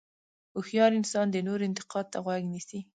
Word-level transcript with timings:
هوښیار 0.55 0.91
انسان 0.99 1.25
د 1.31 1.37
نورو 1.47 1.63
انتقاد 1.69 2.05
ته 2.13 2.17
غوږ 2.25 2.41
نیسي. 2.53 2.79